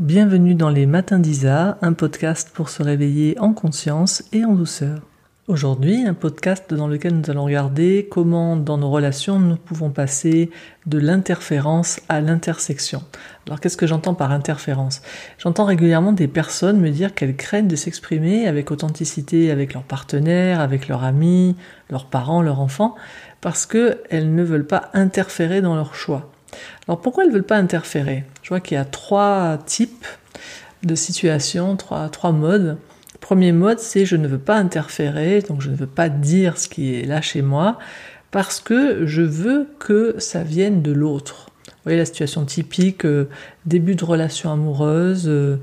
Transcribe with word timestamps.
Bienvenue 0.00 0.54
dans 0.54 0.70
les 0.70 0.86
Matins 0.86 1.18
d'Isa, 1.18 1.76
un 1.82 1.92
podcast 1.92 2.52
pour 2.54 2.70
se 2.70 2.82
réveiller 2.82 3.38
en 3.38 3.52
conscience 3.52 4.24
et 4.32 4.46
en 4.46 4.54
douceur. 4.54 5.02
Aujourd'hui, 5.46 6.06
un 6.06 6.14
podcast 6.14 6.72
dans 6.72 6.88
lequel 6.88 7.14
nous 7.14 7.30
allons 7.30 7.44
regarder 7.44 8.08
comment 8.10 8.56
dans 8.56 8.78
nos 8.78 8.88
relations 8.88 9.38
nous 9.38 9.56
pouvons 9.56 9.90
passer 9.90 10.48
de 10.86 10.98
l'interférence 10.98 12.00
à 12.08 12.22
l'intersection. 12.22 13.02
Alors 13.46 13.60
qu'est-ce 13.60 13.76
que 13.76 13.86
j'entends 13.86 14.14
par 14.14 14.32
interférence? 14.32 15.02
J'entends 15.36 15.66
régulièrement 15.66 16.12
des 16.12 16.28
personnes 16.28 16.80
me 16.80 16.88
dire 16.88 17.14
qu'elles 17.14 17.36
craignent 17.36 17.68
de 17.68 17.76
s'exprimer 17.76 18.48
avec 18.48 18.70
authenticité 18.70 19.50
avec 19.50 19.74
leurs 19.74 19.82
partenaires, 19.82 20.60
avec 20.60 20.88
leurs 20.88 21.04
amis, 21.04 21.56
leurs 21.90 22.06
parents, 22.06 22.40
leurs 22.40 22.60
enfants, 22.60 22.94
parce 23.42 23.66
qu'elles 23.66 24.34
ne 24.34 24.42
veulent 24.44 24.66
pas 24.66 24.88
interférer 24.94 25.60
dans 25.60 25.74
leurs 25.74 25.94
choix. 25.94 26.30
Alors 26.86 27.00
pourquoi 27.00 27.24
elles 27.24 27.30
ne 27.30 27.34
veulent 27.34 27.42
pas 27.42 27.56
interférer? 27.56 28.24
Je 28.42 28.48
vois 28.48 28.60
qu'il 28.60 28.74
y 28.74 28.78
a 28.78 28.84
trois 28.84 29.58
types 29.66 30.06
de 30.82 30.94
situations, 30.94 31.76
trois, 31.76 32.32
modes. 32.32 32.78
Premier 33.20 33.52
mode, 33.52 33.78
c'est 33.78 34.06
je 34.06 34.16
ne 34.16 34.26
veux 34.26 34.38
pas 34.38 34.56
interférer, 34.56 35.42
donc 35.42 35.60
je 35.60 35.70
ne 35.70 35.76
veux 35.76 35.86
pas 35.86 36.08
dire 36.08 36.56
ce 36.56 36.68
qui 36.68 36.94
est 36.94 37.04
là 37.04 37.20
chez 37.20 37.42
moi, 37.42 37.78
parce 38.30 38.60
que 38.60 39.06
je 39.06 39.22
veux 39.22 39.68
que 39.78 40.14
ça 40.18 40.42
vienne 40.42 40.82
de 40.82 40.92
l'autre. 40.92 41.50
Vous 41.66 41.84
voyez 41.84 41.98
la 41.98 42.06
situation 42.06 42.44
typique, 42.44 43.04
euh, 43.04 43.28
début 43.66 43.94
de 43.94 44.04
relation 44.04 44.50
amoureuse, 44.52 45.28
euh, 45.28 45.56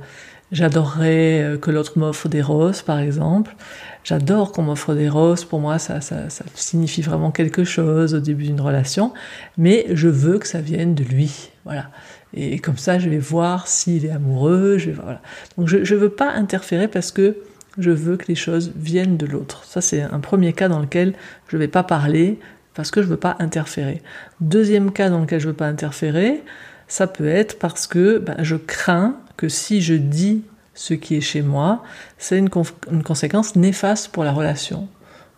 j'adorerais 0.52 1.42
euh, 1.42 1.58
que 1.58 1.72
l'autre 1.72 1.98
m'offre 1.98 2.28
des 2.30 2.42
roses 2.42 2.82
par 2.82 3.00
exemple. 3.00 3.56
J'adore 4.04 4.52
qu'on 4.52 4.64
m'offre 4.64 4.94
des 4.94 5.10
roses, 5.10 5.44
pour 5.44 5.60
moi 5.60 5.80
ça, 5.80 6.02
ça, 6.02 6.30
ça 6.30 6.46
signifie 6.56 7.02
vraiment 7.02 7.32
quelque 7.32 7.64
chose 7.64 8.14
au 8.14 8.20
début 8.20 8.46
d'une 8.46 8.62
relation, 8.62 9.14
mais 9.58 9.86
je 9.94 10.08
veux 10.08 10.40
que 10.40 10.48
ça 10.48 10.62
vienne 10.62 10.96
de 10.96 11.04
lui. 11.04 11.50
Voilà. 11.66 11.90
Et 12.34 12.60
comme 12.60 12.78
ça, 12.78 13.00
je 13.00 13.10
vais 13.10 13.18
voir 13.18 13.68
s'il 13.68 14.06
est 14.06 14.12
amoureux. 14.12 14.78
Je 14.78 14.92
voilà. 14.92 15.22
Donc 15.58 15.68
je 15.68 15.78
ne 15.78 16.00
veux 16.00 16.10
pas 16.10 16.32
interférer 16.32 16.88
parce 16.88 17.12
que 17.12 17.38
je 17.78 17.92
veux 17.92 18.18
que 18.18 18.26
les 18.28 18.36
choses 18.36 18.72
viennent 18.76 19.18
de 19.18 19.26
l'autre. 19.26 19.64
Ça, 19.66 19.82
c'est 19.82 20.02
un 20.02 20.20
premier 20.20 20.54
cas 20.54 20.68
dans 20.68 20.80
lequel 20.80 21.14
je 21.48 21.56
ne 21.56 21.62
vais 21.62 21.68
pas 21.68 21.84
parler 21.84 22.40
parce 22.74 22.92
que 22.92 23.02
je 23.02 23.08
ne 23.08 23.12
veux 23.12 23.20
pas 23.20 23.36
interférer. 23.40 24.02
Deuxième 24.42 24.92
cas 24.92 25.10
dans 25.10 25.22
lequel 25.22 25.40
je 25.40 25.48
ne 25.48 25.52
veux 25.52 25.58
pas 25.58 25.68
interférer, 25.68 26.44
ça 26.88 27.08
peut 27.08 27.28
être 27.28 27.60
parce 27.60 27.88
que 27.88 28.20
ben, 28.20 28.36
je 28.40 28.56
crains 28.56 29.18
que 29.38 29.48
si 29.48 29.82
je 29.82 29.94
dis 29.94 30.44
ce 30.74 30.94
qui 30.94 31.16
est 31.16 31.22
chez 31.22 31.42
moi, 31.42 31.84
c'est 32.18 32.38
une, 32.38 32.50
conséquence 32.50 33.56
néfaste 33.56 34.10
pour 34.10 34.24
la 34.24 34.32
relation. 34.32 34.88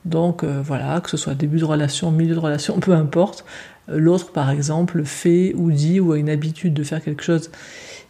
Donc 0.05 0.43
euh, 0.43 0.61
voilà, 0.63 1.01
que 1.01 1.09
ce 1.09 1.17
soit 1.17 1.35
début 1.35 1.59
de 1.59 1.65
relation, 1.65 2.11
milieu 2.11 2.35
de 2.35 2.39
relation, 2.39 2.79
peu 2.79 2.93
importe, 2.93 3.45
l'autre 3.87 4.31
par 4.31 4.49
exemple 4.49 5.03
fait 5.03 5.53
ou 5.55 5.71
dit 5.71 5.99
ou 5.99 6.13
a 6.13 6.17
une 6.17 6.29
habitude 6.29 6.73
de 6.73 6.83
faire 6.83 7.03
quelque 7.03 7.23
chose 7.23 7.51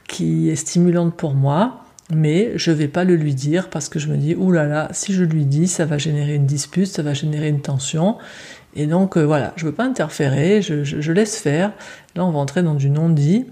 qui 0.07 0.49
est 0.49 0.55
stimulante 0.55 1.15
pour 1.15 1.35
moi, 1.35 1.83
mais 2.11 2.51
je 2.55 2.71
vais 2.71 2.87
pas 2.87 3.03
le 3.03 3.15
lui 3.15 3.35
dire 3.35 3.69
parce 3.69 3.89
que 3.89 3.99
je 3.99 4.07
me 4.07 4.17
dis 4.17 4.33
oulala, 4.35 4.67
là 4.67 4.83
là, 4.83 4.89
si 4.91 5.13
je 5.13 5.23
lui 5.23 5.45
dis, 5.45 5.67
ça 5.67 5.85
va 5.85 5.99
générer 5.99 6.33
une 6.35 6.47
dispute, 6.47 6.87
ça 6.87 7.03
va 7.03 7.13
générer 7.13 7.49
une 7.49 7.61
tension. 7.61 8.17
Et 8.75 8.87
donc 8.87 9.17
euh, 9.17 9.23
voilà, 9.23 9.53
je 9.55 9.65
veux 9.65 9.71
pas 9.71 9.83
interférer, 9.83 10.61
je, 10.61 10.83
je, 10.83 11.11
laisse 11.11 11.37
faire. 11.37 11.71
Là, 12.15 12.25
on 12.25 12.31
va 12.31 12.39
entrer 12.39 12.63
dans 12.63 12.75
du 12.75 12.89
non-dit. 12.89 13.45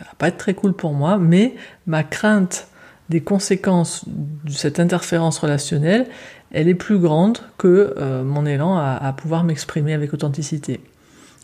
Ça 0.00 0.06
va 0.06 0.14
pas 0.16 0.28
être 0.28 0.38
très 0.38 0.54
cool 0.54 0.72
pour 0.72 0.94
moi, 0.94 1.18
mais 1.18 1.54
ma 1.86 2.02
crainte 2.02 2.68
des 3.10 3.20
conséquences 3.20 4.06
de 4.06 4.50
cette 4.50 4.80
interférence 4.80 5.38
relationnelle, 5.38 6.06
elle 6.52 6.68
est 6.68 6.74
plus 6.74 6.98
grande 6.98 7.36
que 7.58 7.92
euh, 7.98 8.24
mon 8.24 8.46
élan 8.46 8.78
à, 8.78 9.12
pouvoir 9.14 9.44
m'exprimer 9.44 9.92
avec 9.92 10.14
authenticité. 10.14 10.80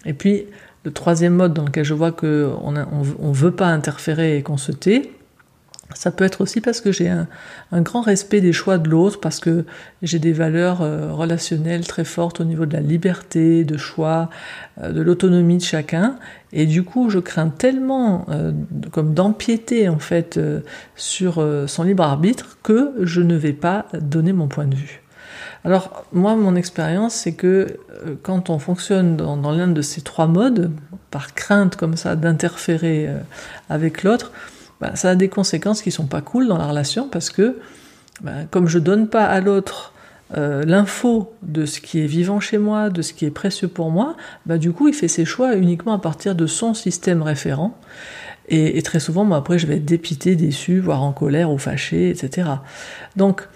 Et 0.06 0.14
puis, 0.14 0.46
le 0.84 0.90
troisième 0.90 1.34
mode 1.34 1.52
dans 1.52 1.66
lequel 1.66 1.84
je 1.84 1.92
vois 1.92 2.12
qu'on 2.12 2.72
ne 2.72 2.82
on 3.18 3.32
veut 3.32 3.50
pas 3.50 3.66
interférer 3.66 4.38
et 4.38 4.42
qu'on 4.42 4.56
se 4.56 4.72
tait, 4.72 5.10
ça 5.94 6.10
peut 6.10 6.24
être 6.24 6.40
aussi 6.40 6.60
parce 6.60 6.80
que 6.80 6.90
j'ai 6.90 7.08
un, 7.08 7.26
grand 7.72 8.00
respect 8.00 8.40
des 8.40 8.52
choix 8.52 8.78
de 8.78 8.88
l'autre, 8.88 9.20
parce 9.20 9.38
que 9.38 9.64
j'ai 10.02 10.18
des 10.18 10.32
valeurs 10.32 10.82
euh, 10.82 11.12
relationnelles 11.12 11.86
très 11.86 12.04
fortes 12.04 12.40
au 12.40 12.44
niveau 12.44 12.66
de 12.66 12.72
la 12.72 12.80
liberté, 12.80 13.64
de 13.64 13.76
choix, 13.76 14.28
euh, 14.82 14.92
de 14.92 15.00
l'autonomie 15.00 15.58
de 15.58 15.62
chacun, 15.62 16.18
et 16.52 16.66
du 16.66 16.82
coup 16.82 17.08
je 17.10 17.18
crains 17.18 17.48
tellement 17.48 18.26
euh, 18.30 18.52
comme 18.90 19.14
d'empiéter 19.14 19.88
en 19.88 19.98
fait 19.98 20.40
sur 20.96 21.44
son 21.66 21.82
libre 21.82 22.02
arbitre 22.02 22.58
que 22.62 22.92
je 23.02 23.20
ne 23.20 23.36
vais 23.36 23.52
pas 23.52 23.86
donner 23.92 24.32
mon 24.32 24.48
point 24.48 24.66
de 24.66 24.74
vue. 24.74 25.02
Alors 25.64 26.04
moi, 26.12 26.36
mon 26.36 26.54
expérience, 26.54 27.14
c'est 27.14 27.32
que 27.32 27.78
quand 28.22 28.50
on 28.50 28.58
fonctionne 28.58 29.16
dans, 29.16 29.50
l'un 29.50 29.66
de 29.66 29.82
ces 29.82 30.00
trois 30.00 30.28
modes, 30.28 30.70
par 31.10 31.34
crainte 31.34 31.76
comme 31.76 31.96
ça 31.96 32.14
d'interférer 32.14 33.08
avec 33.68 34.04
l'autre, 34.04 34.30
bah, 34.80 34.96
ça 34.96 35.10
a 35.10 35.14
des 35.14 35.28
conséquences 35.28 35.82
qui 35.82 35.90
sont 35.90 36.06
pas 36.06 36.20
cool 36.20 36.48
dans 36.48 36.58
la 36.58 36.66
relation 36.66 37.08
parce 37.08 37.30
que 37.30 37.58
bah, 38.22 38.44
comme 38.50 38.68
je 38.68 38.78
donne 38.78 39.08
pas 39.08 39.24
à 39.24 39.40
l'autre 39.40 39.92
euh, 40.36 40.64
l'info 40.64 41.32
de 41.42 41.66
ce 41.66 41.80
qui 41.80 42.00
est 42.00 42.06
vivant 42.06 42.40
chez 42.40 42.58
moi, 42.58 42.90
de 42.90 43.00
ce 43.00 43.12
qui 43.12 43.24
est 43.26 43.30
précieux 43.30 43.68
pour 43.68 43.90
moi, 43.90 44.16
bah, 44.44 44.58
du 44.58 44.72
coup, 44.72 44.88
il 44.88 44.94
fait 44.94 45.08
ses 45.08 45.24
choix 45.24 45.54
uniquement 45.54 45.92
à 45.92 45.98
partir 45.98 46.34
de 46.34 46.46
son 46.46 46.74
système 46.74 47.22
référent. 47.22 47.78
Et, 48.48 48.78
et 48.78 48.82
très 48.82 49.00
souvent, 49.00 49.24
moi, 49.24 49.36
après, 49.36 49.58
je 49.58 49.66
vais 49.66 49.76
être 49.76 49.84
dépité, 49.84 50.34
déçu, 50.34 50.80
voire 50.80 51.02
en 51.02 51.12
colère 51.12 51.50
ou 51.50 51.58
fâché, 51.58 52.10
etc. 52.10 52.48
Donc, 53.14 53.48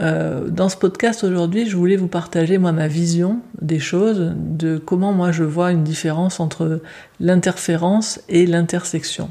euh, 0.00 0.48
dans 0.48 0.68
ce 0.68 0.76
podcast 0.76 1.24
aujourd'hui, 1.24 1.68
je 1.68 1.76
voulais 1.76 1.96
vous 1.96 2.08
partager 2.08 2.58
moi 2.58 2.72
ma 2.72 2.86
vision 2.86 3.40
des 3.60 3.80
choses, 3.80 4.32
de 4.36 4.78
comment 4.78 5.12
moi 5.12 5.32
je 5.32 5.42
vois 5.42 5.72
une 5.72 5.82
différence 5.82 6.38
entre 6.38 6.80
l'interférence 7.18 8.20
et 8.28 8.46
l'intersection. 8.46 9.30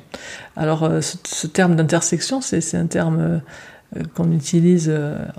Alors 0.55 0.83
euh, 0.83 0.99
ce, 1.01 1.47
terme 1.47 1.75
d'intersection, 1.75 2.41
c'est 2.41 2.75
un 2.75 2.87
terme 2.87 3.41
euh, 3.95 4.03
qu'on 4.13 4.33
utilise 4.33 4.93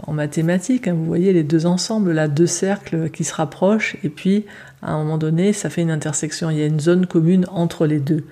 en 0.06 0.14
mathématiques. 0.14 0.88
Hein. 0.88 0.94
Vous 0.94 1.04
voyez 1.04 1.34
les 1.34 1.44
deux 1.44 1.66
ensembles, 1.66 2.12
là, 2.12 2.26
deux 2.26 2.46
cercles 2.46 3.10
qui 3.10 3.24
se 3.24 3.34
rapprochent, 3.34 3.96
et 4.02 4.08
puis 4.08 4.46
à 4.80 4.92
un 4.92 5.02
moment 5.02 5.18
donné, 5.18 5.52
ça 5.52 5.68
fait 5.68 5.82
une 5.82 5.90
intersection. 5.90 6.48
Il 6.48 6.58
y 6.58 6.62
a 6.62 6.66
une 6.66 6.80
zone 6.80 7.06
commune 7.06 7.44
entre 7.50 7.86
les 7.86 7.98
deux. 7.98 8.24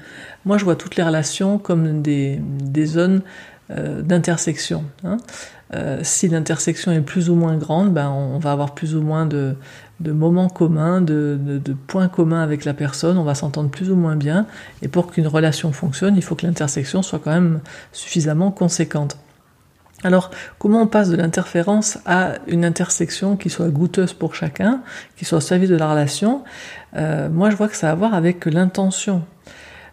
Moi, 0.47 0.57
je 0.57 0.65
vois 0.65 0.77
toutes 0.77 0.97
les 0.97 1.03
relations 1.03 1.59
comme 1.59 2.01
des, 2.01 2.41
des 2.41 2.87
zones 2.87 3.21
d'intersection. 3.69 4.85
Hein. 5.05 5.17
Euh, 5.75 5.99
si 6.03 6.29
l'intersection 6.29 6.93
est 6.93 7.01
plus 7.01 7.29
ou 7.29 7.35
moins 7.35 7.57
grande, 7.57 7.93
ben 7.93 8.09
on 8.09 8.39
va 8.39 8.53
avoir 8.53 8.75
plus 8.75 8.95
ou 8.95 9.03
moins 9.03 9.27
de, 9.27 9.57
moments 10.01 10.49
communs, 10.49 11.01
de, 11.01 11.59
points 11.89 12.09
communs 12.09 12.43
avec 12.43 12.65
la 12.65 12.73
personne, 12.73 13.19
on 13.19 13.25
va 13.25 13.35
s'entendre 13.35 13.71
plus 13.71 13.91
ou 13.91 13.97
moins 13.97 14.17
bien. 14.17 14.47
Et 14.83 14.89
pour 14.89 15.11
qu'une 15.11 15.27
relation 15.27 15.73
fonctionne, 15.73 16.17
il 16.17 16.23
faut 16.23 16.37
que 16.37 16.47
l'intersection 16.47 17.03
soit 17.03 17.19
quand 17.19 17.33
même 17.33 17.61
suffisamment 17.93 18.53
conséquente. 18.53 19.19
Alors, 20.05 20.31
comment 20.59 20.83
on 20.83 20.87
passe 20.87 21.09
de 21.09 21.17
l'interférence 21.17 21.99
à 22.07 22.35
une 22.47 22.65
intersection 22.65 23.37
qui 23.37 23.51
soit 23.51 23.69
goûteuse 23.69 24.13
pour 24.13 24.35
chacun, 24.35 24.83
qui 25.17 25.25
soit 25.25 25.39
au 25.39 25.41
service 25.41 25.71
de 25.71 25.77
la 25.77 25.91
relation? 25.91 26.45
Euh, 26.97 27.29
Moi, 27.29 27.51
je 27.51 27.57
vois 27.57 27.67
que 27.67 27.77
ça 27.77 27.89
a 27.89 27.93
à 27.93 27.95
voir 27.95 28.15
avec 28.15 28.45
l'intention. 28.45 29.25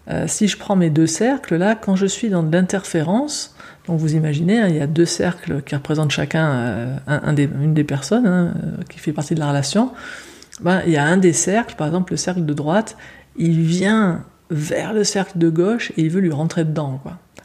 Euh, 0.10 0.26
si 0.28 0.48
je 0.48 0.58
prends 0.58 0.76
mes 0.76 0.90
deux 0.90 1.08
cercles, 1.08 1.56
là, 1.56 1.76
quand 1.76 1.96
je 1.96 2.06
suis 2.06 2.30
dans 2.30 2.44
de 2.44 2.52
l'interférence, 2.52 3.56
donc 3.88 4.00
vous 4.00 4.16
imaginez, 4.16 4.60
hein, 4.60 4.68
il 4.68 4.76
y 4.76 4.82
a 4.82 4.88
deux 4.88 5.06
cercles 5.06 5.62
qui 5.62 5.76
représentent 5.76 6.12
chacun 6.12 6.52
euh, 6.52 6.98
une 7.28 7.74
des 7.74 7.84
personnes 7.84 8.28
hein, 8.28 8.54
euh, 8.64 8.84
qui 8.90 9.00
fait 9.00 9.14
partie 9.14 9.36
de 9.36 9.40
la 9.40 9.50
relation. 9.50 9.92
Ben, 10.62 10.82
il 10.86 10.92
y 10.92 10.98
a 10.98 11.06
un 11.06 11.18
des 11.18 11.34
cercles, 11.34 11.76
par 11.76 11.88
exemple 11.88 12.14
le 12.14 12.18
cercle 12.18 12.46
de 12.46 12.54
droite, 12.54 12.98
il 13.38 13.62
vient 13.62 14.24
vers 14.52 14.94
le 14.94 15.04
cercle 15.04 15.38
de 15.38 15.50
gauche 15.50 15.92
et 15.98 16.02
il 16.02 16.10
veut 16.10 16.22
lui 16.22 16.32
rentrer 16.32 16.64
dedans. 16.64 17.02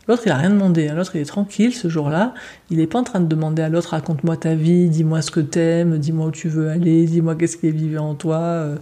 L'autre, 0.09 0.23
il 0.27 0.33
a 0.33 0.37
rien 0.37 0.51
demandé. 0.51 0.89
Hein. 0.89 0.95
L'autre, 0.95 1.17
il 1.17 1.23
est 1.23 1.27
tranquille 1.27 1.75
ce 1.75 1.89
jour-là. 1.89 2.35
Il 2.71 2.79
n'est 2.79 2.87
pas 2.87 2.99
en 2.99 3.05
train 3.05 3.21
de 3.21 3.27
demander 3.27 3.63
à 3.63 3.69
l'autre 3.69 3.91
raconte-moi 3.91 4.37
ta 4.37 4.55
vie, 4.55 4.89
dis-moi 4.89 5.23
ce 5.23 5.31
que 5.31 5.41
t'aimes, 5.41 5.99
dis-moi 5.99 6.27
où 6.27 6.31
tu 6.31 6.49
veux 6.49 6.69
aller, 6.69 7.07
dis-moi 7.07 7.35
qu'est-ce 7.35 7.57
qui 7.57 7.69
est 7.69 7.73
vivant 7.73 8.11
en 8.11 8.15
toi. 8.15 8.75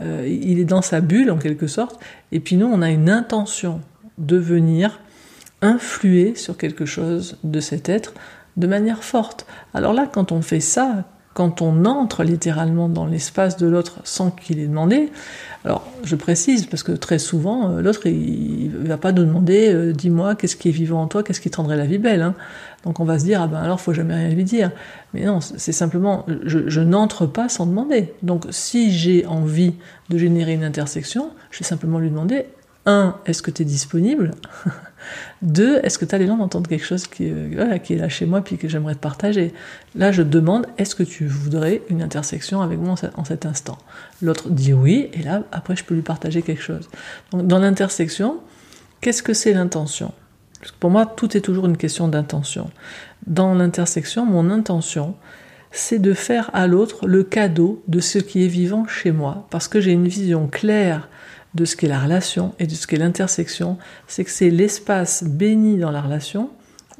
Euh, 0.00 0.26
il 0.26 0.58
est 0.58 0.64
dans 0.64 0.82
sa 0.82 1.00
bulle 1.00 1.30
en 1.30 1.38
quelque 1.38 1.66
sorte. 1.66 2.00
Et 2.32 2.40
puis 2.40 2.56
nous, 2.56 2.66
on 2.66 2.82
a 2.82 2.90
une 2.90 3.10
intention 3.10 3.80
de 4.18 4.36
venir 4.36 5.00
influer 5.62 6.34
sur 6.34 6.56
quelque 6.56 6.86
chose 6.86 7.38
de 7.44 7.60
cet 7.60 7.88
être 7.88 8.14
de 8.56 8.66
manière 8.66 9.04
forte. 9.04 9.46
Alors 9.74 9.92
là, 9.92 10.08
quand 10.10 10.32
on 10.32 10.42
fait 10.42 10.60
ça, 10.60 11.04
quand 11.32 11.62
on 11.62 11.84
entre 11.84 12.24
littéralement 12.24 12.88
dans 12.88 13.06
l'espace 13.06 13.56
de 13.56 13.66
l'autre 13.66 14.00
sans 14.04 14.30
qu'il 14.30 14.58
ait 14.58 14.66
demandé, 14.66 15.10
alors 15.64 15.86
je 16.02 16.16
précise 16.16 16.66
parce 16.66 16.82
que 16.82 16.92
très 16.92 17.18
souvent 17.18 17.70
euh, 17.70 17.82
l'autre 17.82 18.06
il, 18.06 18.70
va 18.70 18.96
pas 18.96 19.12
nous 19.12 19.24
demander 19.24 19.72
euh, 19.72 19.92
dis-moi 19.92 20.34
qu'est-ce 20.34 20.56
qui 20.56 20.68
est 20.68 20.72
vivant 20.72 21.02
en 21.02 21.06
toi, 21.06 21.22
qu'est-ce 21.22 21.40
qui 21.40 21.50
te 21.50 21.58
rendrait 21.58 21.76
la 21.76 21.86
vie 21.86 21.98
belle. 21.98 22.22
Hein. 22.22 22.34
Donc 22.84 22.98
on 22.98 23.04
va 23.04 23.18
se 23.18 23.24
dire 23.24 23.42
ah 23.42 23.46
ben 23.46 23.58
alors 23.58 23.80
faut 23.80 23.92
jamais 23.92 24.14
rien 24.14 24.28
lui 24.30 24.44
dire. 24.44 24.72
Mais 25.14 25.24
non, 25.24 25.40
c'est 25.40 25.72
simplement 25.72 26.26
je 26.46 26.80
n'entre 26.80 27.26
pas 27.26 27.48
sans 27.48 27.66
demander. 27.66 28.12
Donc 28.22 28.46
si 28.50 28.90
j'ai 28.90 29.24
envie 29.26 29.74
de 30.08 30.18
générer 30.18 30.54
une 30.54 30.64
intersection, 30.64 31.30
je 31.50 31.60
vais 31.60 31.64
simplement 31.64 31.98
lui 31.98 32.10
demander 32.10 32.46
un, 32.86 33.16
est-ce 33.26 33.42
que 33.42 33.50
tu 33.50 33.62
es 33.62 33.64
disponible? 33.64 34.32
Deux, 35.42 35.80
est-ce 35.82 35.98
que 35.98 36.04
tu 36.04 36.14
as 36.14 36.18
l'élan 36.18 36.36
d'entendre 36.36 36.68
quelque 36.68 36.84
chose 36.84 37.06
qui, 37.06 37.30
euh, 37.30 37.78
qui 37.78 37.94
est 37.94 37.96
là 37.96 38.08
chez 38.08 38.26
moi 38.26 38.42
puis 38.42 38.58
que 38.58 38.68
j'aimerais 38.68 38.94
te 38.94 39.00
partager? 39.00 39.52
Là, 39.94 40.12
je 40.12 40.22
demande, 40.22 40.66
est-ce 40.78 40.94
que 40.94 41.02
tu 41.02 41.26
voudrais 41.26 41.82
une 41.88 42.02
intersection 42.02 42.60
avec 42.60 42.78
moi 42.78 42.94
en 43.16 43.24
cet 43.24 43.46
instant? 43.46 43.78
L'autre 44.22 44.50
dit 44.50 44.72
oui, 44.72 45.08
et 45.12 45.22
là, 45.22 45.42
après, 45.52 45.76
je 45.76 45.84
peux 45.84 45.94
lui 45.94 46.02
partager 46.02 46.42
quelque 46.42 46.62
chose. 46.62 46.88
Dans 47.32 47.58
l'intersection, 47.58 48.38
qu'est-ce 49.00 49.22
que 49.22 49.34
c'est 49.34 49.52
l'intention? 49.52 50.12
Pour 50.78 50.90
moi, 50.90 51.06
tout 51.06 51.36
est 51.36 51.40
toujours 51.40 51.66
une 51.66 51.78
question 51.78 52.08
d'intention. 52.08 52.70
Dans 53.26 53.54
l'intersection, 53.54 54.26
mon 54.26 54.50
intention, 54.50 55.14
c'est 55.72 55.98
de 55.98 56.12
faire 56.12 56.50
à 56.52 56.66
l'autre 56.66 57.06
le 57.06 57.22
cadeau 57.22 57.82
de 57.88 58.00
ce 58.00 58.18
qui 58.18 58.44
est 58.44 58.48
vivant 58.48 58.86
chez 58.86 59.12
moi, 59.12 59.46
parce 59.50 59.68
que 59.68 59.80
j'ai 59.80 59.92
une 59.92 60.08
vision 60.08 60.48
claire 60.48 61.08
de 61.54 61.64
ce 61.64 61.76
qu'est 61.76 61.88
la 61.88 61.98
relation 61.98 62.54
et 62.58 62.66
de 62.66 62.74
ce 62.74 62.86
qu'est 62.86 62.96
l'intersection, 62.96 63.78
c'est 64.06 64.24
que 64.24 64.30
c'est 64.30 64.50
l'espace 64.50 65.24
béni 65.24 65.78
dans 65.78 65.90
la 65.90 66.00
relation 66.00 66.50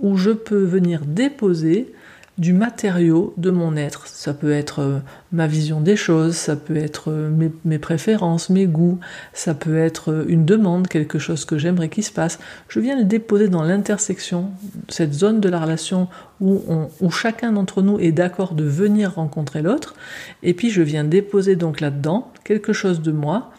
où 0.00 0.16
je 0.16 0.30
peux 0.30 0.64
venir 0.64 1.04
déposer 1.04 1.92
du 2.40 2.54
matériau 2.54 3.34
de 3.36 3.50
mon 3.50 3.76
être. 3.76 4.06
Ça 4.06 4.32
peut 4.32 4.50
être 4.50 4.80
euh, 4.80 4.98
ma 5.30 5.46
vision 5.46 5.82
des 5.82 5.94
choses, 5.94 6.36
ça 6.36 6.56
peut 6.56 6.76
être 6.76 7.10
euh, 7.10 7.30
mes, 7.64 7.78
préférences, 7.78 8.48
mes 8.48 8.66
goûts, 8.66 8.98
ça 9.34 9.52
peut 9.52 9.76
être 9.76 10.10
euh, 10.10 10.24
une 10.26 10.46
demande, 10.46 10.88
quelque 10.88 11.18
chose 11.18 11.44
que 11.44 11.58
j'aimerais 11.58 11.90
qu'il 11.90 12.02
se 12.02 12.10
passe. 12.10 12.38
Je 12.68 12.80
viens 12.80 12.96
le 12.96 13.04
déposer 13.04 13.48
dans 13.48 13.62
l'intersection, 13.62 14.52
cette 14.88 15.12
zone 15.12 15.40
de 15.40 15.50
la 15.50 15.60
relation 15.60 16.08
où, 16.40 16.62
où 17.00 17.10
chacun 17.10 17.52
d'entre 17.52 17.82
nous 17.82 17.98
est 17.98 18.12
d'accord 18.12 18.54
de 18.54 18.64
venir 18.64 19.16
rencontrer 19.16 19.60
l'autre, 19.60 19.94
et 20.42 20.54
puis 20.54 20.70
je 20.70 20.80
viens 20.80 21.04
déposer 21.04 21.56
donc 21.56 21.80
là-dedans 21.80 22.32
quelque 22.44 22.72
chose 22.72 23.02
de 23.02 23.12
moi. 23.12 23.50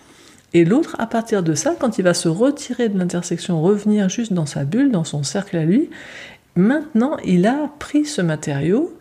Et 0.53 0.65
l'autre, 0.65 0.95
à 0.99 1.07
partir 1.07 1.43
de 1.43 1.53
ça, 1.53 1.75
quand 1.79 1.97
il 1.97 2.03
va 2.03 2.13
se 2.13 2.27
retirer 2.27 2.89
de 2.89 2.97
l'intersection, 2.99 3.61
revenir 3.61 4.09
juste 4.09 4.33
dans 4.33 4.45
sa 4.45 4.65
bulle, 4.65 4.91
dans 4.91 5.05
son 5.05 5.23
cercle 5.23 5.55
à 5.57 5.63
lui, 5.63 5.89
Maintenant, 6.55 7.17
il 7.23 7.47
a 7.47 7.69
pris 7.79 8.05
ce 8.05 8.21
matériau 8.21 8.93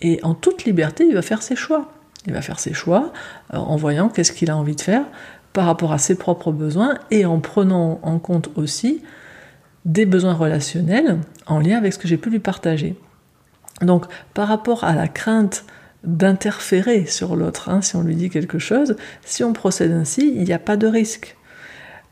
et 0.00 0.20
en 0.22 0.34
toute 0.34 0.64
liberté, 0.64 1.06
il 1.06 1.14
va 1.14 1.22
faire 1.22 1.42
ses 1.42 1.56
choix. 1.56 1.92
Il 2.26 2.32
va 2.32 2.42
faire 2.42 2.60
ses 2.60 2.74
choix 2.74 3.12
euh, 3.54 3.56
en 3.56 3.76
voyant 3.76 4.08
qu'est-ce 4.08 4.32
qu'il 4.32 4.50
a 4.50 4.56
envie 4.56 4.76
de 4.76 4.80
faire 4.80 5.04
par 5.52 5.64
rapport 5.64 5.92
à 5.92 5.98
ses 5.98 6.16
propres 6.16 6.52
besoins 6.52 6.94
et 7.10 7.24
en 7.24 7.40
prenant 7.40 7.98
en 8.02 8.18
compte 8.18 8.50
aussi 8.56 9.02
des 9.86 10.04
besoins 10.04 10.34
relationnels 10.34 11.18
en 11.46 11.60
lien 11.60 11.78
avec 11.78 11.94
ce 11.94 11.98
que 11.98 12.06
j'ai 12.06 12.18
pu 12.18 12.28
lui 12.28 12.40
partager. 12.40 12.96
Donc, 13.80 14.04
par 14.34 14.48
rapport 14.48 14.84
à 14.84 14.94
la 14.94 15.08
crainte 15.08 15.64
d'interférer 16.04 17.06
sur 17.06 17.36
l'autre, 17.36 17.68
hein, 17.68 17.82
si 17.82 17.96
on 17.96 18.02
lui 18.02 18.14
dit 18.14 18.30
quelque 18.30 18.58
chose, 18.58 18.96
si 19.24 19.42
on 19.44 19.52
procède 19.52 19.92
ainsi, 19.92 20.32
il 20.34 20.44
n'y 20.44 20.52
a 20.52 20.58
pas 20.58 20.76
de 20.76 20.86
risque. 20.86 21.36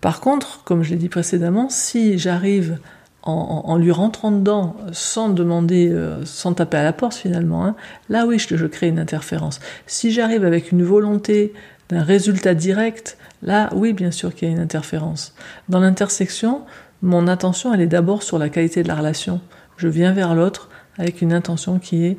Par 0.00 0.20
contre, 0.20 0.62
comme 0.64 0.82
je 0.82 0.90
l'ai 0.90 0.96
dit 0.96 1.08
précédemment, 1.08 1.68
si 1.68 2.18
j'arrive 2.18 2.78
en, 3.22 3.76
lui 3.76 3.90
rentrant 3.90 4.30
dedans 4.30 4.76
sans 4.92 5.28
demander, 5.28 5.88
euh, 5.90 6.24
sans 6.24 6.54
taper 6.54 6.76
à 6.76 6.84
la 6.84 6.92
porte 6.92 7.14
finalement, 7.14 7.66
hein, 7.66 7.74
là 8.08 8.24
oui, 8.24 8.38
je, 8.38 8.56
je, 8.56 8.66
crée 8.66 8.86
une 8.86 9.00
interférence. 9.00 9.58
Si 9.88 10.12
j'arrive 10.12 10.44
avec 10.44 10.70
une 10.70 10.84
volonté 10.84 11.52
d'un 11.88 12.04
résultat 12.04 12.54
direct, 12.54 13.18
là 13.42 13.68
oui, 13.74 13.92
bien 13.92 14.12
sûr 14.12 14.32
qu'il 14.32 14.48
y 14.48 14.50
a 14.52 14.54
une 14.54 14.60
interférence. 14.60 15.34
Dans 15.68 15.80
l'intersection, 15.80 16.62
mon 17.02 17.26
attention, 17.26 17.74
elle 17.74 17.80
est 17.80 17.88
d'abord 17.88 18.22
sur 18.22 18.38
la 18.38 18.48
qualité 18.48 18.84
de 18.84 18.88
la 18.88 18.94
relation. 18.94 19.40
Je 19.76 19.88
viens 19.88 20.12
vers 20.12 20.34
l'autre 20.34 20.68
avec 20.96 21.20
une 21.20 21.32
intention 21.32 21.78
qui 21.80 22.04
est 22.04 22.18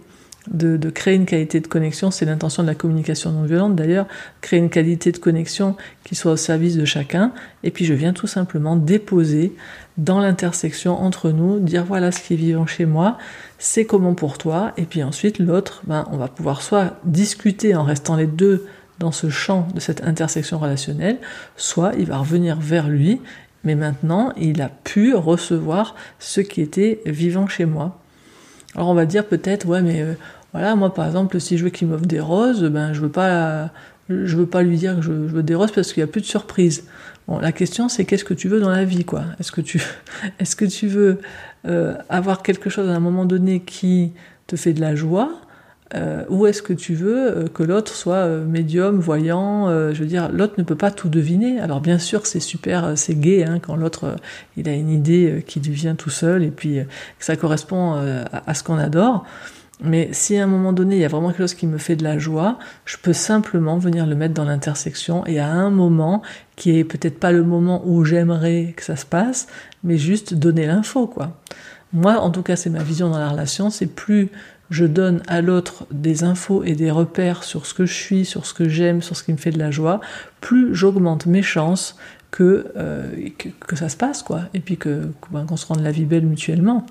de, 0.51 0.89
créer 0.89 1.15
une 1.15 1.25
qualité 1.25 1.59
de 1.59 1.67
connexion, 1.67 2.11
c'est 2.11 2.25
l'intention 2.25 2.63
de 2.63 2.67
la 2.67 2.75
communication 2.75 3.31
non 3.31 3.43
violente 3.43 3.75
d'ailleurs, 3.75 4.07
créer 4.41 4.59
une 4.59 4.69
qualité 4.69 5.11
de 5.11 5.17
connexion 5.17 5.75
qui 6.03 6.15
soit 6.15 6.33
au 6.33 6.37
service 6.37 6.77
de 6.77 6.85
chacun, 6.85 7.31
et 7.63 7.71
puis 7.71 7.85
je 7.85 7.93
viens 7.93 8.13
tout 8.13 8.27
simplement 8.27 8.75
déposer 8.75 9.53
dans 9.97 10.19
l'intersection 10.19 11.01
entre 11.01 11.31
nous, 11.31 11.59
dire 11.59 11.83
voilà 11.83 12.11
ce 12.11 12.21
qui 12.21 12.33
est 12.33 12.37
vivant 12.37 12.67
chez 12.67 12.85
moi, 12.85 13.17
c'est 13.57 13.85
comment 13.85 14.13
pour 14.13 14.37
toi, 14.37 14.73
et 14.77 14.83
puis 14.83 15.03
ensuite 15.03 15.39
l'autre, 15.39 15.81
ben, 15.85 16.07
on 16.11 16.17
va 16.17 16.27
pouvoir 16.27 16.61
soit 16.61 16.97
discuter 17.03 17.75
en 17.75 17.83
restant 17.83 18.15
les 18.15 18.27
deux 18.27 18.65
dans 18.99 19.11
ce 19.11 19.29
champ 19.29 19.67
de 19.73 19.79
cette 19.79 20.03
intersection 20.03 20.59
relationnelle, 20.59 21.17
soit 21.55 21.93
il 21.97 22.05
va 22.05 22.17
revenir 22.17 22.59
vers 22.59 22.87
lui, 22.87 23.21
mais 23.63 23.75
maintenant 23.75 24.33
il 24.37 24.61
a 24.61 24.69
pu 24.69 25.13
recevoir 25.13 25.95
ce 26.19 26.41
qui 26.41 26.61
était 26.61 27.01
vivant 27.05 27.47
chez 27.47 27.65
moi. 27.65 27.99
Alors 28.75 28.89
on 28.89 28.93
va 28.93 29.05
dire 29.05 29.25
peut-être, 29.25 29.65
ouais, 29.65 29.81
mais 29.81 30.01
euh, 30.01 30.13
voilà, 30.57 30.75
moi 30.75 30.91
par 30.91 31.05
exemple, 31.05 31.39
si 31.39 31.55
je 31.55 31.63
veux 31.63 31.69
qu'il 31.69 31.87
m'offre 31.87 32.07
des 32.07 32.19
roses, 32.19 32.63
ben 32.63 32.91
je 32.91 32.99
veux 32.99 33.11
pas, 33.11 33.69
je 34.09 34.35
veux 34.35 34.47
pas 34.47 34.63
lui 34.63 34.75
dire 34.75 34.95
que 34.95 35.03
je, 35.03 35.11
veux 35.11 35.43
des 35.43 35.53
roses 35.53 35.71
parce 35.71 35.93
qu'il 35.93 36.01
n'y 36.01 36.09
a 36.09 36.11
plus 36.11 36.21
de 36.21 36.25
surprise. 36.25 36.85
Bon, 37.27 37.37
la 37.37 37.51
question 37.51 37.89
c'est 37.89 38.05
qu'est-ce 38.05 38.23
que 38.23 38.33
tu 38.33 38.47
veux 38.47 38.59
dans 38.59 38.71
la 38.71 38.83
vie, 38.83 39.05
quoi? 39.05 39.23
Est-ce 39.39 39.51
que 39.51 39.61
tu, 39.61 39.79
est-ce 40.39 40.55
que 40.55 40.65
tu 40.65 40.87
veux 40.87 41.19
euh, 41.67 41.93
avoir 42.09 42.41
quelque 42.41 42.71
chose 42.71 42.89
à 42.89 42.93
un 42.93 42.99
moment 42.99 43.25
donné 43.25 43.59
qui 43.59 44.13
te 44.47 44.55
fait 44.55 44.73
de 44.73 44.81
la 44.81 44.95
joie 44.95 45.29
euh, 45.93 46.23
ou 46.27 46.47
est-ce 46.47 46.63
que 46.63 46.73
tu 46.73 46.95
veux 46.95 47.37
euh, 47.37 47.47
que 47.47 47.61
l'autre 47.61 47.93
soit 47.93 48.27
médium, 48.27 48.99
voyant 48.99 49.69
Je 49.93 49.99
veux 49.99 50.07
dire, 50.07 50.31
l'autre 50.31 50.55
ne 50.57 50.63
peut 50.63 50.75
pas 50.75 50.89
tout 50.89 51.07
deviner. 51.07 51.59
Alors 51.59 51.81
bien 51.81 51.99
sûr, 51.99 52.25
c'est 52.25 52.39
super, 52.39 52.97
c'est 52.97 53.13
gai 53.13 53.43
hein, 53.43 53.59
quand 53.61 53.75
l'autre 53.75 54.15
il 54.55 54.67
a 54.67 54.73
une 54.73 54.89
idée 54.89 55.43
qui 55.45 55.59
lui 55.59 55.75
vient 55.75 55.93
tout 55.93 56.09
seul 56.09 56.43
et 56.43 56.49
puis 56.49 56.79
que 57.19 57.25
ça 57.25 57.35
correspond 57.35 57.93
à 57.93 58.53
ce 58.55 58.63
qu'on 58.63 58.79
adore. 58.79 59.23
Mais 59.81 60.09
si 60.11 60.37
à 60.37 60.43
un 60.43 60.47
moment 60.47 60.73
donné 60.73 60.95
il 60.95 61.01
y 61.01 61.05
a 61.05 61.07
vraiment 61.07 61.29
quelque 61.29 61.43
chose 61.43 61.53
qui 61.53 61.67
me 61.67 61.77
fait 61.77 61.95
de 61.95 62.03
la 62.03 62.17
joie, 62.17 62.57
je 62.85 62.97
peux 62.97 63.13
simplement 63.13 63.77
venir 63.77 64.07
le 64.07 64.15
mettre 64.15 64.33
dans 64.33 64.45
l'intersection 64.45 65.25
et 65.27 65.39
à 65.39 65.47
un 65.47 65.69
moment 65.69 66.23
qui 66.55 66.77
est 66.77 66.83
peut-être 66.83 67.19
pas 67.19 67.31
le 67.31 67.43
moment 67.43 67.83
où 67.85 68.03
j'aimerais 68.03 68.73
que 68.75 68.83
ça 68.83 68.95
se 68.95 69.05
passe, 69.05 69.47
mais 69.83 69.97
juste 69.97 70.33
donner 70.33 70.65
l'info 70.65 71.05
quoi. 71.05 71.37
Moi 71.93 72.17
en 72.19 72.31
tout 72.31 72.41
cas 72.41 72.55
c'est 72.55 72.71
ma 72.71 72.81
vision 72.81 73.09
dans 73.09 73.19
la 73.19 73.29
relation, 73.29 73.69
c'est 73.69 73.85
plus 73.85 74.29
je 74.69 74.85
donne 74.85 75.21
à 75.27 75.41
l'autre 75.41 75.85
des 75.91 76.23
infos 76.23 76.63
et 76.63 76.73
des 76.73 76.91
repères 76.91 77.43
sur 77.43 77.65
ce 77.65 77.73
que 77.73 77.85
je 77.85 77.93
suis, 77.93 78.25
sur 78.25 78.45
ce 78.45 78.53
que 78.53 78.67
j'aime, 78.67 79.01
sur 79.01 79.15
ce 79.15 79.23
qui 79.23 79.31
me 79.31 79.37
fait 79.37 79.51
de 79.51 79.59
la 79.59 79.71
joie, 79.71 80.01
plus 80.41 80.75
j'augmente 80.75 81.25
mes 81.25 81.43
chances 81.43 81.95
euh, 82.43 83.29
que, 83.37 83.49
que, 83.49 83.75
ça 83.75 83.89
se 83.89 83.97
passe, 83.97 84.23
quoi. 84.23 84.41
Et 84.53 84.59
puis 84.59 84.77
que, 84.77 85.11
ben, 85.31 85.45
qu'on 85.45 85.57
se 85.57 85.65
rende 85.65 85.81
la 85.81 85.91
vie 85.91 86.05
belle 86.05 86.25
mutuellement. 86.25 86.85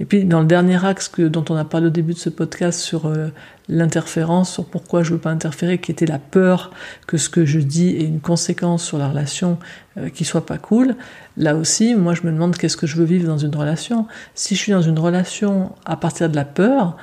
Et 0.00 0.04
puis 0.04 0.24
dans 0.24 0.40
le 0.40 0.46
dernier 0.46 0.84
axe 0.84 1.08
que, 1.08 1.22
dont 1.22 1.44
on 1.50 1.56
a 1.56 1.64
parlé 1.64 1.88
au 1.88 1.90
début 1.90 2.14
de 2.14 2.18
ce 2.18 2.30
podcast 2.30 2.80
sur 2.80 3.06
euh, 3.06 3.28
l'interférence, 3.68 4.52
sur 4.52 4.64
pourquoi 4.64 5.02
je 5.02 5.12
veux 5.12 5.18
pas 5.18 5.30
interférer, 5.30 5.78
qui 5.78 5.90
était 5.90 6.06
la 6.06 6.18
peur 6.18 6.70
que 7.06 7.16
ce 7.16 7.28
que 7.28 7.44
je 7.44 7.58
dis 7.58 7.90
ait 7.90 8.04
une 8.04 8.20
conséquence 8.20 8.84
sur 8.84 8.98
la 8.98 9.08
relation 9.08 9.58
euh, 9.96 10.08
qui 10.08 10.24
soit 10.24 10.46
pas 10.46 10.58
cool. 10.58 10.94
Là 11.36 11.56
aussi, 11.56 11.94
moi 11.94 12.14
je 12.14 12.22
me 12.22 12.32
demande 12.32 12.56
qu'est-ce 12.56 12.76
que 12.76 12.86
je 12.86 12.96
veux 12.96 13.04
vivre 13.04 13.26
dans 13.26 13.38
une 13.38 13.54
relation. 13.54 14.06
Si 14.34 14.54
je 14.54 14.60
suis 14.60 14.72
dans 14.72 14.82
une 14.82 14.98
relation 14.98 15.72
à 15.84 15.96
partir 15.96 16.30
de 16.30 16.36
la 16.36 16.44
peur, 16.44 16.96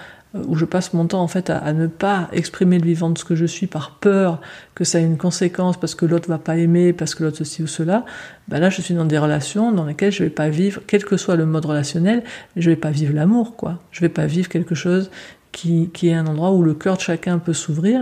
où 0.48 0.56
je 0.56 0.66
passe 0.66 0.94
mon 0.94 1.08
temps 1.08 1.22
en 1.22 1.28
fait 1.28 1.50
à, 1.50 1.74
ne 1.74 1.88
pas 1.88 2.30
exprimer 2.32 2.78
le 2.78 2.86
vivant 2.86 3.10
de 3.10 3.18
ce 3.18 3.24
que 3.24 3.36
je 3.36 3.46
suis 3.46 3.68
par 3.68 3.92
peur 4.00 4.42
que 4.74 4.84
ça 4.84 5.00
ait 5.00 5.06
une 5.06 5.18
conséquence 5.18 5.78
parce 5.78 5.96
que 5.96 6.06
l'autre 6.06 6.28
va 6.30 6.38
pas 6.38 6.58
aimer, 6.58 6.94
parce 6.94 7.16
que 7.16 7.24
l'autre 7.24 7.38
ceci 7.38 7.64
ou 7.64 7.68
cela, 7.68 8.06
ben 8.48 8.60
là 8.60 8.70
je 8.70 8.82
suis 8.82 8.94
dans 8.94 9.06
des 9.06 9.18
relations 9.18 9.72
dans 9.72 9.86
lesquelles 9.86 10.12
je 10.12 10.24
vais 10.24 10.30
pas 10.30 10.50
vivre, 10.50 10.82
quel 10.88 11.06
que 11.06 11.18
soit 11.18 11.36
le 11.36 11.46
mode 11.46 11.66
relationnel, 11.66 12.24
je 12.56 12.70
vais 12.70 12.76
pas 12.76 12.92
vivre 12.92 13.14
l'amour 13.14 13.56
quoi. 13.56 13.80
Je 13.92 14.02
vais 14.02 14.10
pas 14.10 14.26
vivre 14.26 14.50
quelque 14.50 14.76
chose 14.76 15.10
qui, 15.52 15.90
qui 15.94 16.10
est 16.10 16.14
un 16.14 16.28
endroit 16.28 16.52
où 16.52 16.64
le 16.64 16.74
cœur 16.74 16.98
de 16.98 17.02
chacun 17.02 17.40
peut 17.40 17.54
s'ouvrir. 17.54 18.02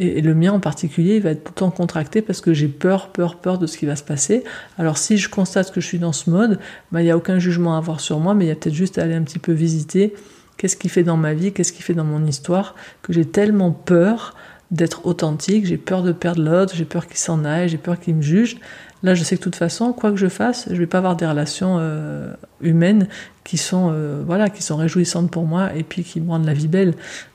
Et, 0.00 0.20
le 0.20 0.34
mien 0.34 0.52
en 0.52 0.60
particulier, 0.60 1.16
il 1.16 1.22
va 1.22 1.30
être 1.30 1.44
tout 1.44 1.52
le 1.54 1.58
temps 1.58 1.70
contracté 1.70 2.22
parce 2.22 2.40
que 2.40 2.52
j'ai 2.52 2.68
peur, 2.68 3.08
peur, 3.08 3.36
peur 3.36 3.58
de 3.58 3.66
ce 3.66 3.76
qui 3.78 3.86
va 3.86 3.96
se 3.96 4.04
passer. 4.04 4.44
Alors 4.78 4.98
si 4.98 5.16
je 5.16 5.28
constate 5.28 5.72
que 5.72 5.80
je 5.80 5.86
suis 5.86 5.98
dans 5.98 6.12
ce 6.12 6.30
mode, 6.30 6.58
ben, 6.92 7.00
il 7.00 7.04
n'y 7.04 7.10
a 7.10 7.16
aucun 7.16 7.38
jugement 7.38 7.74
à 7.74 7.78
avoir 7.78 8.00
sur 8.00 8.18
moi, 8.18 8.34
mais 8.34 8.46
il 8.46 8.48
y 8.48 8.50
a 8.52 8.54
peut-être 8.54 8.74
juste 8.74 8.98
à 8.98 9.02
aller 9.02 9.14
un 9.14 9.22
petit 9.22 9.38
peu 9.38 9.52
visiter 9.52 10.14
Qu'est-ce 10.58 10.76
qui 10.76 10.88
fait 10.88 11.04
dans 11.04 11.16
ma 11.16 11.34
vie, 11.34 11.52
qu'est-ce 11.52 11.72
qui 11.72 11.82
fait 11.82 11.94
dans 11.94 12.04
mon 12.04 12.26
histoire? 12.26 12.74
Que 13.02 13.12
j'ai 13.12 13.24
tellement 13.24 13.70
peur 13.70 14.34
d'être 14.70 15.06
authentique, 15.06 15.64
j'ai 15.64 15.78
peur 15.78 16.02
de 16.02 16.12
perdre 16.12 16.42
l'autre, 16.42 16.74
j'ai 16.74 16.84
peur 16.84 17.06
qu'il 17.06 17.16
s'en 17.16 17.44
aille, 17.44 17.68
j'ai 17.68 17.78
peur 17.78 17.98
qu'il 17.98 18.16
me 18.16 18.22
juge. 18.22 18.58
Là, 19.02 19.14
je 19.14 19.22
sais 19.22 19.36
que 19.36 19.40
de 19.40 19.44
toute 19.44 19.56
façon, 19.56 19.92
quoi 19.92 20.10
que 20.10 20.16
je 20.16 20.28
fasse, 20.28 20.68
je 20.70 20.74
vais 20.74 20.86
pas 20.86 20.98
avoir 20.98 21.16
des 21.16 21.26
relations 21.26 21.76
euh, 21.78 22.34
humaines 22.60 23.06
qui 23.44 23.56
sont 23.56 23.90
euh, 23.92 24.22
voilà, 24.26 24.50
qui 24.50 24.62
sont 24.62 24.76
réjouissantes 24.76 25.30
pour 25.30 25.46
moi 25.46 25.74
et 25.74 25.84
puis 25.84 26.02
qui 26.02 26.20
me 26.20 26.28
rendent 26.28 26.44
la 26.44 26.54
vie 26.54 26.68
belle. 26.68 26.94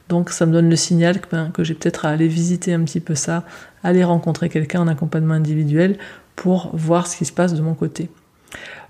Donc, 0.10 0.30
ça 0.30 0.46
me 0.46 0.51
donne 0.51 0.70
le 0.70 0.75
signal 0.75 1.22
que, 1.22 1.27
ben, 1.32 1.50
que 1.51 1.63
j'ai 1.63 1.74
peut-être 1.74 2.06
à 2.06 2.10
aller 2.10 2.27
visiter 2.27 2.74
un 2.74 2.84
petit 2.84 3.00
peu 3.00 3.15
ça, 3.15 3.46
aller 3.84 4.03
rencontrer 4.03 4.50
quelqu'un 4.50 4.82
en 4.82 4.88
accompagnement 4.88 5.34
individuel 5.34 5.98
pour 6.36 6.75
voir 6.75 7.08
ce 7.08 7.15
qui 7.15 7.25
se 7.25 7.32
passe 7.32 7.53
de 7.53 7.62
mon 7.62 7.74
côté. 7.74 8.10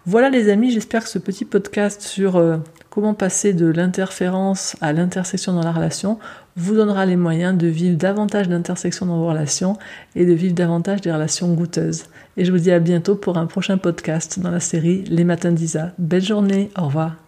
Voilà 0.05 0.29
les 0.29 0.49
amis, 0.49 0.71
j'espère 0.71 1.03
que 1.03 1.09
ce 1.09 1.19
petit 1.19 1.45
podcast 1.45 2.01
sur 2.01 2.35
euh, 2.35 2.57
comment 2.93 3.15
passer 3.15 3.53
de 3.53 3.65
l'interférence 3.65 4.75
à 4.79 4.93
l'intersection 4.93 5.53
dans 5.53 5.63
la 5.63 5.71
relation 5.71 6.19
vous 6.55 6.75
donnera 6.75 7.07
les 7.07 7.15
moyens 7.15 7.57
de 7.57 7.65
vivre 7.65 7.97
davantage 7.97 8.47
d'intersection 8.47 9.07
dans 9.07 9.17
vos 9.17 9.27
relations 9.27 9.79
et 10.15 10.27
de 10.27 10.33
vivre 10.33 10.53
davantage 10.53 11.01
des 11.01 11.11
relations 11.11 11.51
goûteuses. 11.55 12.03
Et 12.37 12.45
je 12.45 12.51
vous 12.51 12.59
dis 12.59 12.71
à 12.71 12.77
bientôt 12.77 13.15
pour 13.15 13.39
un 13.39 13.47
prochain 13.47 13.79
podcast 13.79 14.39
dans 14.39 14.51
la 14.51 14.59
série 14.59 15.05
Les 15.05 15.23
Matins 15.23 15.51
d'Isa. 15.51 15.93
Belle 15.97 16.21
journée, 16.21 16.69
au 16.77 16.83
revoir. 16.83 17.22